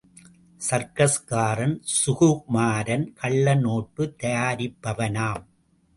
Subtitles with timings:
[0.61, 5.45] சர்க்கஸ்காரன் சுகுமாரன் கள்ள நோட்டு தயாரிப்பவனாம்..!